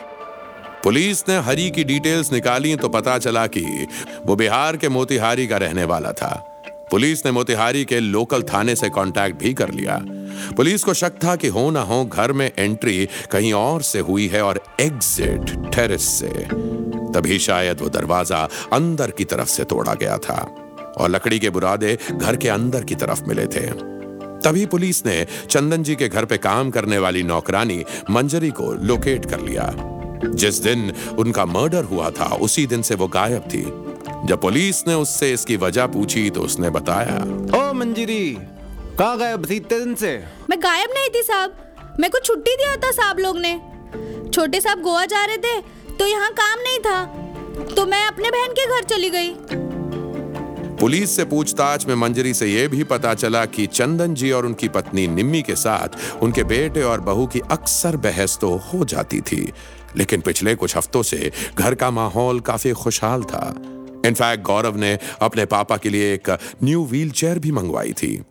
पुलिस 0.85 1.29
ने 1.29 1.37
हरी 1.37 1.71
की 1.71 1.85
डिटेल्स 1.85 2.33
निकाली 2.33 2.77
तो 2.77 2.89
पता 2.89 3.19
चला 3.19 3.47
कि 3.47 3.87
वो 4.27 4.37
बिहार 4.37 4.77
के 4.77 4.89
मोतिहारी 4.89 5.47
का 5.47 5.57
रहने 5.57 5.85
वाला 5.85 6.13
था। 6.13 6.45
पुलिस 6.91 7.25
ने 7.27 7.33
मोतिहारी 7.33 7.85
के 7.85 8.01
लोकल 8.01 8.43
थाने 8.43 8.77
से 8.77 8.89
कांटेक्ट 8.89 9.37
भी 9.37 9.53
कर 9.55 9.71
लिया। 9.71 9.99
पुलिस 10.57 10.85
को 10.85 10.95
शक 10.95 11.13
था 11.25 11.37
कि 11.37 11.49
हो 11.49 11.71
ना 11.71 11.81
हो 11.81 12.05
घर 12.05 12.33
में 12.33 12.51
एंट्री 12.59 13.09
कहीं 13.31 13.53
और 13.53 13.83
से 13.83 13.99
हुई 13.99 14.29
है 14.29 14.43
और 14.43 14.63
एग्जिट 14.81 15.75
टेरेस 15.75 16.03
से। 16.03 16.29
तभी 17.15 17.39
शायद 17.39 17.81
वो 17.81 17.89
दरवाज़ा 17.89 18.49
अंदर 18.73 19.11
की 19.11 19.25
तरफ़ 19.25 19.49
से 19.49 19.65
तोड़ा 19.65 19.95
गया 19.95 20.17
था 20.19 20.41
और 20.99 21.11
लकड़ी 21.11 21.39
के 21.39 21.51
बुरादे 21.51 21.99
घर 22.13 22.37
के 22.37 22.49
अंदर 22.49 22.85
की 22.85 22.95
तरफ़ 22.95 23.23
मिले 23.25 23.47
थे। 23.47 23.98
तभी 24.45 24.65
पुलिस 24.67 25.05
ने 25.07 25.27
चंदन 25.51 25.83
जी 25.83 25.95
के 25.95 26.09
घर 26.09 26.25
पे 26.25 26.37
काम 26.39 26.71
करने 26.71 26.99
वाली 26.99 27.23
नौकरानी 27.23 27.85
मंजरी 28.11 28.51
को 28.51 28.73
लोकेट 28.85 29.27
कर 29.27 29.41
लिया। 29.41 29.73
जिस 30.25 30.59
दिन 30.59 30.93
उनका 31.19 31.45
मर्डर 31.47 31.85
हुआ 31.85 32.11
था 32.11 32.35
उसी 32.37 32.67
दिन 32.67 32.83
से 32.83 32.95
वो 32.95 33.07
गायब 33.09 33.43
थी। 33.45 33.63
जब 34.29 34.41
पुलिस 34.41 34.87
ने 34.89 34.95
उससे 34.95 35.33
इसकी 35.33 35.57
वजह 35.57 35.87
पूछी 35.87 36.29
तो 36.31 36.43
उसने 36.43 36.71
बताया 36.71 37.17
ओ 37.59 37.73
मंजीरी 37.73 38.37
कहाँ 38.99 39.19
गायब 39.19 39.49
थी 39.51 39.57
इतने 39.57 39.79
दिन 39.79 39.95
से? 39.95 40.13
मैं 40.51 40.59
गायब 40.59 40.91
नहीं 40.95 41.09
थी 41.09 41.23
साहब। 41.23 41.97
मेरे 42.01 42.11
को 42.11 42.19
छुट्टी 42.19 42.57
दिया 42.57 42.77
था 42.77 42.91
साहब 42.93 43.19
लोग 43.19 43.39
ने। 43.39 43.55
छोटे 44.31 44.61
साहब 44.61 44.83
गोवा 44.83 45.05
जा 45.05 45.25
रहे 45.25 45.37
थे 45.39 45.61
तो 45.95 46.07
यहाँ 46.07 46.31
काम 46.33 46.59
नहीं 46.61 46.79
था। 46.79 47.05
तो 47.75 47.87
मैं 47.87 48.05
अपने 48.07 48.31
बहन 48.31 48.53
के 48.53 48.67
घर 48.67 48.83
चली 48.87 49.11
गई। 49.11 49.68
पुलिस 50.81 51.17
से 51.17 51.25
पूछताछ 51.25 51.87
में 51.87 51.95
मंजरी 51.95 52.35
से 52.35 52.47
यह 52.47 52.69
भी 52.69 52.85
पता 52.85 53.15
चला 53.15 53.45
कि 53.45 53.67
चंदन 53.67 54.15
जी 54.15 54.31
और 54.31 54.47
उनकी 54.47 54.69
पत्नी 54.69 55.07
निम्मी 55.09 55.43
के 55.43 55.55
साथ 55.55 56.23
उनके 56.23 56.45
बेटे 56.45 56.83
और 56.83 57.01
बहू 57.01 57.27
की 57.27 57.41
अक्सर 57.41 57.97
बहस 57.97 58.39
तो 58.41 58.51
हो 58.57 58.85
जाती 58.85 59.21
थी। 59.21 59.53
लेकिन 59.97 60.21
पिछले 60.21 60.55
कुछ 60.55 60.77
हफ्तों 60.77 61.03
से 61.03 61.33
घर 61.59 61.75
का 61.75 61.91
माहौल 61.91 62.41
काफ़ी 62.41 62.73
खुशहाल 62.73 63.23
था। 63.23 63.55
इनफैक्ट 64.07 64.45
गौरव 64.45 64.77
ने 64.77 64.99
अपने 65.21 65.45
पापा 65.45 65.77
के 65.77 65.89
लिए 65.89 66.15
एक 66.15 66.31
न्यू 66.65 66.85
व्हील 66.85 67.11
चेयर 67.11 67.39
भी 67.39 67.53
मंगवाई 67.53 67.93
थी। 67.93 68.23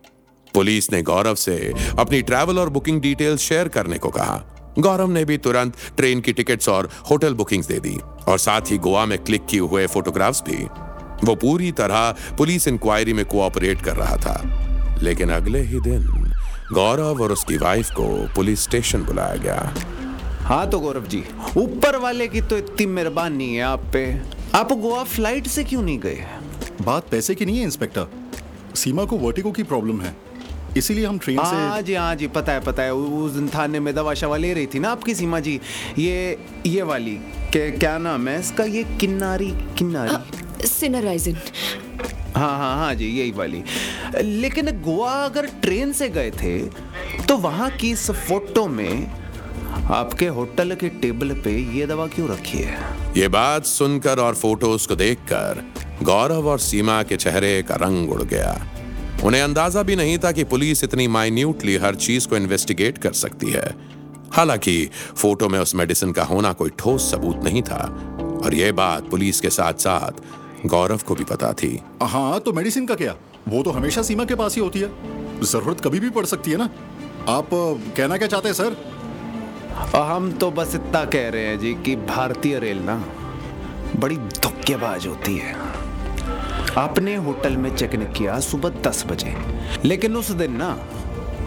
पुलिस 0.53 0.91
ने 0.91 1.01
गौरव 1.01 1.35
से 1.35 1.73
अपनी 1.99 2.21
ट्रैवल 2.21 2.59
और 2.59 2.69
बुकिंग 2.69 3.01
डिटेल्स 3.01 3.41
शेयर 3.41 3.67
करने 3.67 3.97
को 3.97 4.09
कहा। 4.09 4.43
गौरव 4.79 5.11
ने 5.11 5.25
भी 5.25 5.37
तुरंत 5.37 5.75
ट्रेन 5.97 6.21
की 6.21 6.33
टिकट्स 6.33 6.69
और 6.69 6.89
होटल 7.11 7.33
बुकिंग्स 7.33 7.67
दे 7.67 7.79
दी 7.79 7.97
और 8.27 8.37
साथ 8.37 8.71
ही 8.71 8.77
गोवा 8.77 9.05
में 9.05 9.23
क्लिक 9.23 9.45
किए 9.45 9.59
हुए 9.59 9.87
फोटोग्राफ्स 9.87 10.41
भी। 10.41 10.86
वो 11.23 11.35
पूरी 11.35 11.71
तरह 11.71 12.35
पुलिस 12.37 12.67
इंक्वायरी 12.67 13.13
में 13.13 13.25
कोऑपरेट 13.25 13.81
कर 13.81 13.95
रहा 13.95 14.15
था। 14.17 14.99
लेकिन 15.03 15.29
अगले 15.29 15.61
ही 15.61 15.79
दिन 15.79 16.03
गौरव 16.73 17.21
और 17.23 17.31
उसकी 17.31 17.57
वाइफ 17.57 17.91
को 17.91 18.07
पुलिस 18.35 18.63
स्टेशन 18.63 19.03
बुलाया 19.03 19.35
गया। 19.35 19.73
हाँ 20.45 20.69
तो 20.69 20.79
गौरव 20.79 21.05
जी 21.05 21.23
ऊपर 21.57 21.95
वाले 21.97 22.27
की 22.27 22.41
तो 22.41 22.57
इतनी 22.57 22.85
मेहरबानी 22.85 23.53
है 23.55 23.61
आप 23.61 23.83
पे। 23.93 24.05
आप 24.55 24.71
गोवा 24.73 25.03
फ़्लाइट 25.03 25.47
से 25.47 25.63
क्यों 25.63 25.81
नहीं 25.81 25.99
गए? 25.99 26.23
बात 26.81 27.09
पैसे 27.09 27.35
की 27.35 27.45
नहीं 27.45 27.57
है 27.57 27.63
इंस्पेक्टर 27.63 28.07
सीमा 28.75 29.05
को 29.05 29.17
वर्टिगो 29.17 29.51
की 29.51 29.63
प्रॉब्लम 29.63 30.01
है। 30.01 30.15
इसीलिए 30.77 31.05
हम 31.05 31.17
ट्रेन 31.17 31.37
से 31.37 31.41
हाँ 31.45 31.81
जी 31.81 31.93
हाँ 31.95 32.15
जी 32.15 32.27
पता 32.29 32.51
है 32.51 32.59
पता 32.59 32.83
है। 32.83 32.93
उस 32.93 33.31
दिन 33.31 33.47
थाने 33.49 33.79
में 33.79 33.93
दवा 33.95 34.13
शवा 34.13 34.37
ले 34.37 34.53
रही 34.53 34.65
थी 34.65 34.79
ना 34.79 34.89
आपकी 34.91 35.15
सीमा 35.15 35.39
जी। 35.39 35.59
ये 35.99 36.37
ये 36.65 36.81
वाली 36.81 37.15
के 37.53 37.69
क्या 37.71 37.97
नाम 37.97 38.27
है 38.27 38.39
इसका? 38.39 38.63
ये 38.63 38.83
किन्नारी 38.99 39.51
किन्नारी। 39.77 40.45
सिनराइजिन 40.65 41.37
हाँ 42.35 42.57
हाँ 42.57 42.75
हाँ 42.77 42.93
जी 42.95 43.07
यही 43.09 43.31
वाली। 43.31 43.63
लेकिन 44.21 44.69
गोवा 44.81 45.11
अगर 45.11 45.45
ट्रेन 45.61 45.93
से 45.93 46.09
गए 46.09 46.31
थे 46.31 46.59
तो 47.23 47.37
वहाँ 47.37 47.69
की 47.71 47.91
इस 47.91 48.09
फ़ोटो 48.11 48.65
में 48.67 49.07
आपके 49.91 50.27
होटल 50.27 50.75
के 50.75 50.89
टेबल 51.01 51.31
पे 51.43 51.51
ये 51.77 51.85
दवा 51.87 52.07
क्यों 52.07 52.29
रखी 52.29 52.57
है? 52.57 52.77
ये 53.17 53.27
बात 53.27 53.65
सुनकर 53.65 54.19
और 54.19 54.35
फ़ोटोज़ 54.35 54.87
को 54.87 54.95
देखकर 54.95 55.63
गौरव 56.03 56.47
और 56.47 56.59
सीमा 56.59 57.01
के 57.03 57.17
चेहरे 57.17 57.61
का 57.63 57.75
रंग 57.75 58.11
उड़ 58.11 58.23
गया। 58.23 58.55
उन्हें 59.23 59.41
अंदाज़ा 59.41 59.83
भी 59.83 59.95
नहीं 59.95 60.17
था 60.17 60.31
कि 60.31 60.43
पुलिस 60.43 60.83
इतनी 60.83 61.07
माइन्यूटली 61.07 61.75
हर 61.75 61.95
चीज़ 61.95 62.27
को 62.27 62.37
इन्वेस्टिगेट 62.37 62.97
कर 62.97 63.13
सकती 63.13 63.51
है। 63.51 63.73
हालाँकि 64.31 64.89
फ़ोटो 65.15 65.49
में 65.49 65.59
उस 65.59 65.75
मेडिसिन 65.75 66.11
का 66.11 66.23
होना 66.23 66.53
कोई 66.53 66.69
ठोस 66.79 67.11
सबूत 67.11 67.43
नहीं 67.43 67.61
था। 67.61 67.83
और 68.45 68.53
यह 68.53 68.71
बात 68.71 69.09
पुलिस 69.09 69.39
के 69.41 69.49
साथ 69.49 69.73
साथ 69.73 70.21
गौरव 70.65 71.01
को 71.07 71.15
भी 71.15 71.23
पता 71.23 71.51
थी। 71.53 71.79
हाँ 72.03 72.39
तो 72.39 72.53
मेडिसिन 72.53 72.85
का 72.85 72.95
क्या? 72.95 73.15
वो 73.47 73.63
तो 73.63 73.71
हमेशा 73.71 74.01
सीमा 74.01 74.25
के 74.25 74.35
पास 74.35 74.55
ही 74.55 74.61
होती 74.61 74.79
है। 74.79 74.89
ज़रूरत 75.43 75.81
कभी 75.81 75.99
भी 75.99 76.09
पड़ 76.09 76.25
सकती 76.25 76.51
है 76.51 76.57
ना? 76.57 76.69
आप 77.29 77.49
कहना 77.97 78.17
क्या 78.17 78.27
चाहते 78.27 78.47
हैं 78.47 78.55
सर? 78.55 78.75
हम 79.95 80.31
तो 80.31 80.49
बस 80.51 80.75
इतना 80.75 81.03
कह 81.05 81.29
रहे 81.29 81.45
हैं 81.45 81.59
जी 81.59 81.73
कि 81.75 81.95
भारतीय 81.95 82.59
रेल 82.59 82.79
ना 82.79 82.95
बड़ी 83.95 84.15
धोखेबाज 84.17 85.07
होती 85.07 85.37
है। 85.37 85.55
आपने 86.77 87.15
होटल 87.15 87.57
में 87.57 87.75
चेक 87.75 87.93
इन 87.93 88.03
किया 88.13 88.39
सुबह 88.39 88.69
दस 88.81 89.05
बजे। 89.07 89.35
लेकिन 89.85 90.15
उस 90.15 90.31
दिन 90.31 90.55
ना 90.57 90.69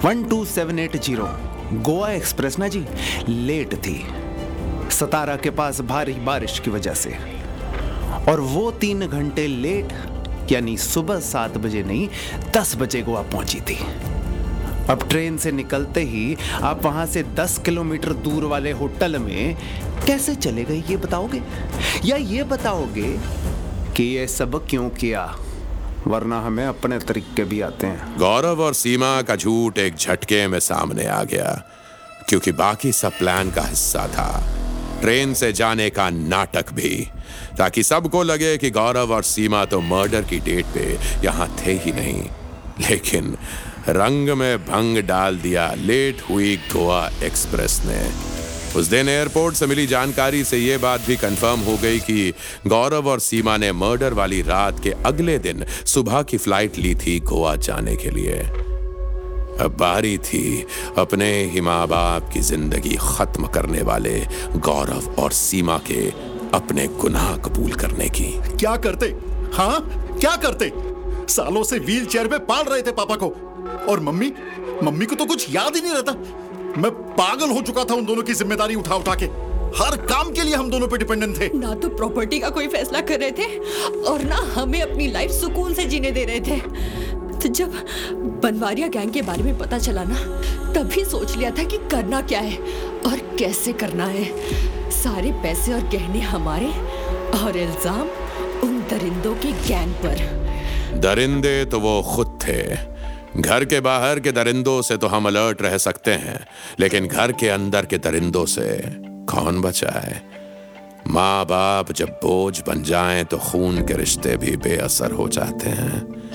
one 0.04 0.22
two 0.24 0.44
seven 0.44 0.78
eight 0.78 0.96
zero 0.96 1.28
Goa 1.72 2.10
express 2.12 2.58
ना 2.58 2.68
जी 2.68 2.84
लेट 3.28 3.74
थी। 3.74 4.04
सतारा 4.90 5.36
के 5.36 5.50
पास 5.50 5.80
भारी 5.80 6.12
बारिश 6.12 6.58
की 6.58 6.70
वजह 6.70 6.94
से। 6.94 7.16
और 8.28 8.40
वो 8.40 8.70
तीन 8.70 9.06
घंटे 9.06 9.46
लेट, 9.46 9.92
यानी 10.52 10.76
सुबह 10.76 11.20
सात 11.20 11.56
बजे 11.58 11.82
नहीं, 11.82 12.08
दस 12.56 12.76
बजे 12.76 13.02
गोवा 13.02 13.22
पहुँची 13.22 13.60
थी। 13.60 13.78
अब 14.90 15.08
ट्रेन 15.08 15.36
से 15.36 15.52
निकलते 15.52 16.00
ही 16.00 16.36
आप 16.62 16.84
वहाँ 16.84 17.06
से 17.06 17.22
10 17.22 17.58
किलोमीटर 17.58 18.12
दूर 18.12 18.44
वाले 18.44 18.70
होटल 18.70 19.18
में 19.18 19.56
कैसे 20.06 20.34
चले 20.34 20.64
गए, 20.64 20.82
ये 20.90 20.96
बताओगे? 20.96 21.42
या 22.04 22.16
ये 22.16 22.42
बताओगे 22.42 23.18
कि 23.96 24.02
ये 24.02 24.26
सब 24.26 24.66
क्यों 24.68 24.90
किया? 24.90 25.36
वरना 26.06 26.40
हमें 26.40 26.66
अपने 26.66 26.98
तरीके 26.98 27.44
भी 27.44 27.60
आते 27.60 27.86
हैं। 27.86 28.18
गौरव 28.18 28.60
और 28.60 28.74
सीमा 28.74 29.22
का 29.22 29.36
झूठ 29.36 29.78
एक 29.78 29.96
झटके 29.96 30.48
में 30.48 30.58
सामने 30.58 31.06
आ 31.06 31.22
गया, 31.22 31.62
क्योंकि 32.28 32.52
बाकी 32.52 32.92
सब 32.92 33.18
प्लान 33.18 33.50
का 33.50 33.62
हिस्सा 33.62 34.06
था। 34.06 34.56
ट्रेन 35.00 35.34
से 35.34 35.52
जाने 35.52 35.90
का 35.90 36.10
नाटक 36.10 36.72
भी। 36.72 37.08
ताकि 37.58 37.82
सबको 37.82 38.22
लगे 38.22 38.56
कि 38.58 38.70
गौरव 38.70 39.12
और 39.14 39.22
सीमा 39.22 39.64
तो 39.64 39.80
मर्डर 39.80 40.22
की 40.22 40.38
डेट 40.40 40.66
पे 40.74 40.98
यहाँ 41.24 41.48
थे 41.58 41.72
ही 41.84 41.92
नहीं। 41.92 42.22
लेकिन 42.80 43.36
रंग 43.88 44.28
में 44.28 44.64
भंग 44.64 44.98
डाल 45.04 45.36
दिया 45.38 45.72
लेट 45.76 46.22
हुई 46.30 46.56
गोवा 46.72 47.08
एक्सप्रेस 47.24 47.80
ने। 47.86 48.00
उस 48.78 48.86
दिन 48.86 49.08
एयरपोर्ट 49.08 49.54
से 49.54 49.66
मिली 49.66 49.86
जानकारी 49.86 50.42
से 50.44 50.58
यह 50.58 50.78
बात 50.78 51.00
भी 51.00 51.16
कंफर्म 51.16 51.60
हो 51.60 51.76
गई 51.76 51.98
कि 52.00 52.32
गौरव 52.66 53.08
और 53.08 53.20
सीमा 53.20 53.56
ने 53.56 53.72
मर्डर 53.72 54.12
वाली 54.12 54.40
रात 54.42 54.82
के 54.82 54.90
अगले 55.06 55.38
दिन 55.38 55.64
सुबह 55.86 56.22
की 56.22 56.38
फ़्लाइट 56.38 56.78
ली 56.78 56.94
थी 56.94 57.18
गोवा 57.20 57.54
जाने 57.58 57.96
के 57.96 58.10
लिए। 58.10 58.38
अब 59.60 59.76
बारी 59.80 60.16
थी 60.18 60.64
अपने 60.98 61.32
ही 61.44 61.60
माँ 61.60 61.86
बाप 61.88 62.30
की 62.32 62.40
ज़िंदगी 62.40 62.96
खत्म 63.00 63.46
करने 63.46 63.82
वाले 63.82 64.18
गौरव 64.56 65.14
और 65.18 65.32
सीमा 65.32 65.78
के 65.90 66.00
अपने 66.54 66.86
गुनाह 67.00 67.36
कबूल 67.36 67.72
करने 67.72 68.08
की। 68.08 68.30
क्या 68.56 68.76
करते? 68.76 69.06
हाँ? 69.54 69.80
क्या 70.20 70.34
करते? 70.36 70.72
सालों 71.32 71.62
से 71.62 71.78
व्हील 71.78 72.06
चेयर 72.06 72.28
पे 72.28 72.38
पाल 72.46 72.64
रहे 72.64 72.82
थे 72.82 72.92
पापा 72.92 73.16
को। 73.16 73.28
और 73.88 74.00
मम्मी? 74.00 74.32
मम्मी 74.82 75.06
को 75.06 75.16
तो 75.16 75.26
कुछ 75.26 75.54
याद 75.54 75.76
ही 75.76 75.82
नहीं 75.82 75.92
रहता। 75.92 76.12
मैं 76.80 76.90
पागल 77.14 77.50
हो 77.50 77.60
चुका 77.62 77.84
था 77.84 77.94
उन 77.94 78.04
दोनों 78.06 78.22
की 78.22 78.34
ज़िम्मेदारी 78.34 78.74
उठा 78.74 78.94
उठा 78.94 79.14
के। 79.14 79.26
हर 79.78 79.96
काम 80.06 80.30
के 80.32 80.42
लिए 80.42 80.54
हम 80.54 80.70
दोनों 80.70 80.86
पे 80.88 80.98
डिपेंडेंट 80.98 81.38
थे। 81.40 81.50
ना 81.54 81.74
तो 81.74 81.88
प्रॉपर्टी 81.88 82.38
का 82.40 82.48
कोई 82.50 82.68
फैसला 82.68 83.00
कर 83.00 83.20
रहे 83.20 83.30
थे 83.30 83.46
और 84.02 84.22
ना 84.24 84.36
हमें 84.54 84.80
अपनी 84.82 85.06
लाइफ 85.06 85.30
सुकून 85.30 85.74
से 85.74 85.84
जीने 85.84 86.10
दे 86.10 86.24
रहे 86.24 86.40
थे। 86.40 86.60
जब 87.46 87.72
बनवारिया 88.42 88.88
गैंग 88.88 89.12
के 89.12 89.22
बारे 89.22 89.42
में 89.42 89.58
पता 89.58 89.78
चला 89.78 90.04
ना, 90.04 90.16
तभी 90.74 91.04
सोच 91.04 91.36
लिया 91.36 91.50
था 91.50 91.64
कि 91.64 91.78
करना 91.90 92.20
क्या 92.22 92.40
है 92.40 92.58
और 93.06 93.18
कैसे 93.38 93.72
करना 93.72 94.06
है। 94.06 94.24
सारे 94.92 95.32
पैसे 95.32 95.72
और 95.72 95.88
गहने 95.88 96.20
हमारे 96.20 96.68
और 97.38 97.56
इल्ज़ाम 97.56 98.08
उन 98.62 98.78
दरिंदों 98.90 99.34
की 99.34 99.52
गैंग 99.68 99.92
पर। 99.94 100.98
दरिंदे 101.00 101.64
तो 101.64 101.80
वो 101.80 102.00
खुद 102.04 102.38
थे। 102.44 102.62
घर 103.36 103.64
के 103.64 103.80
बाहर 103.80 104.20
के 104.20 104.32
दरिंदों 104.32 104.80
से 104.82 104.96
तो 104.96 105.06
हम 105.06 105.26
अलर्ट 105.26 105.62
रह 105.62 105.76
सकते 105.78 106.10
हैं, 106.12 106.38
लेकिन 106.80 107.06
घर 107.06 107.32
के 107.32 107.48
अंदर 107.48 107.86
के 107.86 107.98
दरिंदों 107.98 108.44
से 108.46 108.80
कौन 109.30 109.60
बचा 109.60 109.90
है? 109.90 110.22
माँ 111.06 111.44
बाप 111.44 111.92
जब 111.92 112.08
बोझ 112.24 112.60
बन 112.60 112.82
जाएँ 112.82 113.24
तो 113.24 113.38
खून 113.38 113.80
के 113.82 113.94
रिश्ते 113.94 114.36
भी 114.36 114.56
बेअसर 114.56 115.12
हो 115.12 115.28
जाते 115.28 115.70
हैं। 115.70 116.29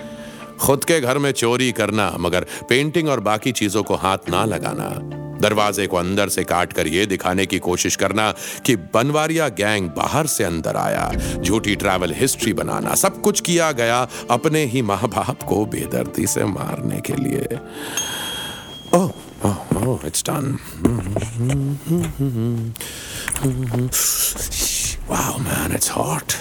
खुद 0.60 0.84
के 0.84 1.02
घर 1.02 1.18
में 1.18 1.32
चोरी 1.32 1.72
करना, 1.72 2.16
मगर 2.20 2.46
पेंटिंग 2.70 3.10
और 3.10 3.20
बाकी 3.20 3.52
चीज़ों 3.52 3.84
को 3.84 3.96
हाथ 3.96 4.18
ना 4.30 4.46
लगाना। 4.46 5.00
दरवाजे 5.40 5.88
को 5.88 5.98
अंदर 5.98 6.30
से 6.30 6.44
काट 6.44 6.74
कर 6.74 6.88
यह 6.88 7.06
दिखाने 7.06 7.46
की 7.46 7.60
कोशिश 7.60 7.96
करना 7.96 8.34
कि 8.66 8.76
बनवारिया 8.76 9.50
गैंग 9.50 9.90
बाहर 9.90 10.28
से 10.28 10.44
अंदर 10.44 10.76
आया, 10.76 11.12
झूठी 11.38 11.76
ट्रैवल 11.76 12.14
हिस्ट्री 12.14 12.54
बनाना। 12.54 12.96
सब 12.96 13.22
कुछ 13.22 13.42
किया 13.42 13.72
गया 13.72 14.08
अपने 14.32 14.66
ही 14.66 14.82
माँ 14.82 15.04
बाप 15.04 15.44
को 15.44 15.66
बेदर्दी 15.66 16.28
से 16.28 16.46
मारने 16.46 17.02
के 17.02 17.14
लिए। 17.14 17.48
ओह 18.94 19.12
hot. 25.98 26.36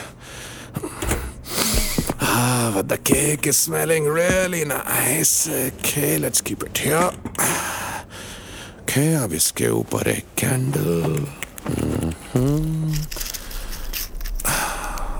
Ah, 2.26 2.72
but 2.74 2.88
the 2.88 2.98
cake 2.98 3.46
is 3.46 3.56
smelling 3.56 4.06
really 4.06 4.64
nice. 4.64 5.48
Okay, 5.48 6.18
let's 6.18 6.40
keep 6.40 6.62
it 6.62 6.78
here. 6.78 7.12
Okay 8.94 9.14
अब 9.14 9.32
ऊपर 9.70 10.08
एक 10.08 10.24
candle 10.38 11.26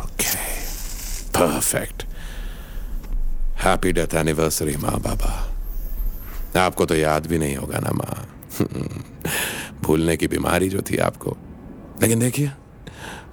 okay 0.02 0.37
perfect 1.38 2.04
happy 3.64 3.92
death 3.92 4.14
anniversary 4.14 4.76
माँ 4.76 5.00
बाबा 5.00 5.50
आपको 6.61 6.87
तो 6.87 6.94
याद 6.94 7.26
भी 7.26 7.38
नहीं 7.38 7.56
होगा 7.56 7.78
ना 7.78 7.90
माँ 7.90 8.28
भूलने 9.82 10.16
की 10.16 10.28
बीमारी 10.28 10.68
जो 10.68 10.82
थी 10.90 10.96
आपको। 10.96 11.37
लेकिन 12.02 12.18
देखिए 12.18 12.52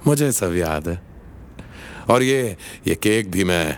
मुझे 0.08 0.32
सब 0.32 0.56
याद 0.56 0.88
है। 0.88 1.11
और 2.10 2.24
ये 2.24 2.58
ये 2.88 2.96
केक 2.96 3.32
भी 3.32 3.44
मैं 3.44 3.78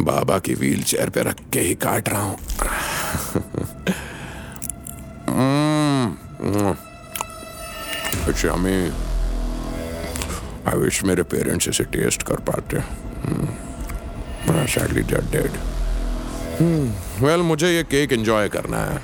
बाबा 0.00 0.38
की 0.38 0.54
व्हील 0.54 0.82
चेयर 0.82 1.10
पे 1.10 1.22
रख 1.22 1.36
के 1.52 1.60
ही 1.60 1.74
काट 1.74 2.08
रहा 2.08 2.22
हूँ। 2.22 2.38
हमें 8.44 8.90
आई 10.66 10.78
विश 10.78 11.02
मेरे 11.04 11.22
पेरेंट्स 11.22 11.68
इसे 11.68 11.84
टेस्ट 11.84 12.22
कर 12.22 12.40
पाते। 12.48 12.80
सैडली 14.66 15.02
डेड 15.02 15.58
वेल 17.22 17.40
मुझे 17.40 17.70
ये 17.70 17.82
केक 17.82 18.12
एंजॉय 18.12 18.48
करना 18.48 18.78
है। 18.78 19.00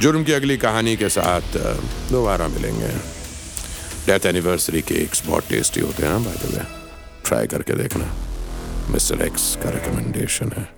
जुर्म 0.00 0.24
की 0.24 0.32
अगली 0.32 0.56
कहानी 0.56 0.96
के 0.96 1.08
साथ 1.08 1.56
दोबारा 2.10 2.48
मिलेंगे। 2.48 2.88
डेथ 4.06 4.26
एनिवर्सरी 4.26 4.80
केक्स 4.82 5.26
बहुत 5.26 5.48
टेस्टी 5.48 5.80
होते 5.80 6.06
हैं 6.06 6.24
बाय 6.24 6.34
द 6.34 6.54
वे 6.54 6.77
ट्राई 7.28 7.46
करके 7.46 7.72
देखना। 7.72 8.14
मिस्टर 8.90 9.22
एक्स 9.22 9.56
का 9.56 9.70
रिकमेंडेशन 9.70 10.52
है। 10.56 10.77